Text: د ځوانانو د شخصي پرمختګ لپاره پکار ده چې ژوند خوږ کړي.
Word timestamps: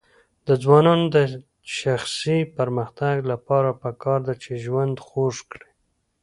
د 0.47 0.49
ځوانانو 0.63 1.05
د 1.15 1.17
شخصي 1.79 2.39
پرمختګ 2.57 3.15
لپاره 3.31 3.69
پکار 3.83 4.19
ده 4.27 4.33
چې 4.43 4.51
ژوند 4.63 4.95
خوږ 5.07 5.35
کړي. 5.51 5.69